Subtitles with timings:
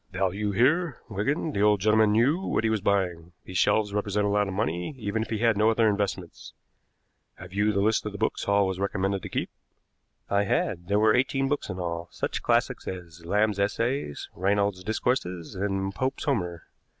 [0.11, 1.51] "Value here, Wigan.
[1.51, 3.33] The old gentleman knew what he was buying.
[3.45, 6.53] These shelves represent a lot of money, even if he had no other investments.
[7.35, 9.51] Have you the list of the books Hall was recommended to keep?"
[10.27, 10.87] I had.
[10.87, 16.23] There were eighteen books in all, such classics as "Lamb's Essays," "Reynold's Discourses," and "Pope's
[16.23, 16.63] Homer."